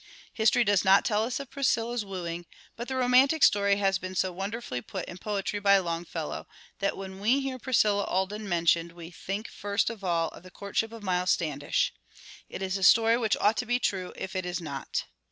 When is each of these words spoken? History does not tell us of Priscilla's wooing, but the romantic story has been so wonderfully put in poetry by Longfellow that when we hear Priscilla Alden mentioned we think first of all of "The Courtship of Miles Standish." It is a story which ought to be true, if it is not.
History 0.33 0.63
does 0.63 0.83
not 0.83 1.05
tell 1.05 1.23
us 1.25 1.39
of 1.39 1.51
Priscilla's 1.51 2.03
wooing, 2.03 2.47
but 2.75 2.87
the 2.87 2.95
romantic 2.95 3.43
story 3.43 3.75
has 3.75 3.99
been 3.99 4.15
so 4.15 4.31
wonderfully 4.31 4.81
put 4.81 5.05
in 5.05 5.19
poetry 5.19 5.59
by 5.59 5.77
Longfellow 5.77 6.47
that 6.79 6.97
when 6.97 7.19
we 7.19 7.41
hear 7.41 7.59
Priscilla 7.59 8.05
Alden 8.05 8.49
mentioned 8.49 8.93
we 8.93 9.11
think 9.11 9.47
first 9.47 9.91
of 9.91 10.03
all 10.03 10.29
of 10.29 10.41
"The 10.41 10.49
Courtship 10.49 10.91
of 10.91 11.03
Miles 11.03 11.29
Standish." 11.29 11.93
It 12.49 12.63
is 12.63 12.79
a 12.79 12.83
story 12.83 13.15
which 13.15 13.37
ought 13.39 13.57
to 13.57 13.65
be 13.67 13.77
true, 13.77 14.11
if 14.15 14.35
it 14.35 14.43
is 14.43 14.59
not. 14.59 15.03